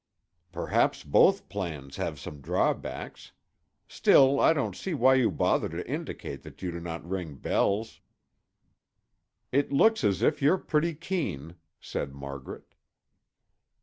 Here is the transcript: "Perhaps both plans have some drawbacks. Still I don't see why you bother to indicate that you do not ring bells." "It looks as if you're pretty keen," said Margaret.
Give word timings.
"Perhaps 0.51 1.03
both 1.03 1.47
plans 1.47 1.97
have 1.97 2.19
some 2.19 2.41
drawbacks. 2.41 3.33
Still 3.87 4.39
I 4.39 4.51
don't 4.51 4.75
see 4.75 4.95
why 4.95 5.13
you 5.13 5.29
bother 5.29 5.69
to 5.69 5.87
indicate 5.87 6.41
that 6.41 6.63
you 6.63 6.71
do 6.71 6.79
not 6.79 7.07
ring 7.07 7.35
bells." 7.35 7.99
"It 9.51 9.71
looks 9.71 10.03
as 10.03 10.23
if 10.23 10.41
you're 10.41 10.57
pretty 10.57 10.95
keen," 10.95 11.53
said 11.79 12.15
Margaret. 12.15 12.73